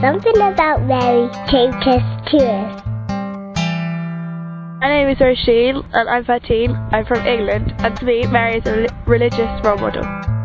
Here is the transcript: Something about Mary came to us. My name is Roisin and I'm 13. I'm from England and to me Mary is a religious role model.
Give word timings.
Something 0.00 0.36
about 0.36 0.82
Mary 0.82 1.28
came 1.50 1.72
to 1.72 1.90
us. 1.90 2.82
My 4.80 4.88
name 4.88 5.08
is 5.08 5.18
Roisin 5.18 5.84
and 5.92 6.08
I'm 6.08 6.24
13. 6.24 6.70
I'm 6.92 7.04
from 7.04 7.26
England 7.26 7.74
and 7.78 7.96
to 7.96 8.04
me 8.04 8.24
Mary 8.28 8.58
is 8.58 8.66
a 8.66 8.86
religious 9.08 9.64
role 9.64 9.76
model. 9.76 10.37